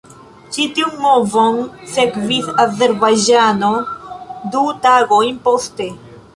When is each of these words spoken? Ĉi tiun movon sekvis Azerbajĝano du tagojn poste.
Ĉi 0.53 0.63
tiun 0.77 0.95
movon 1.03 1.59
sekvis 1.97 2.49
Azerbajĝano 2.65 3.71
du 4.57 4.65
tagojn 4.89 5.41
poste. 5.49 5.93